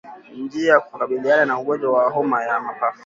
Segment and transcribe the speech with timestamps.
[0.37, 2.99] Njia ya kukabiliana na ugonjwa wa homa ya mapafu